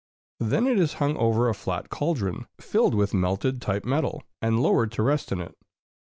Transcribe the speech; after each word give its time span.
Then 0.39 0.65
it 0.65 0.79
is 0.79 0.93
hung 0.93 1.15
over 1.17 1.47
a 1.47 1.53
flat 1.53 1.89
cauldron 1.91 2.47
filled 2.59 2.95
with 2.95 3.13
melted 3.13 3.61
type 3.61 3.85
metal, 3.85 4.23
and 4.41 4.59
lowered 4.59 4.91
to 4.93 5.03
rest 5.03 5.31
in 5.31 5.39
it. 5.39 5.55